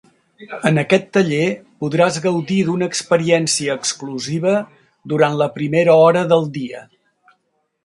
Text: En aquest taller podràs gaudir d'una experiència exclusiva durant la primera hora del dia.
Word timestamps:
En 0.67 0.81
aquest 0.83 1.03
taller 1.17 1.49
podràs 1.83 2.17
gaudir 2.23 2.57
d'una 2.69 2.87
experiència 2.93 3.77
exclusiva 3.81 4.55
durant 5.15 5.39
la 5.45 5.51
primera 5.61 6.01
hora 6.09 6.27
del 6.35 6.53
dia. 6.61 6.85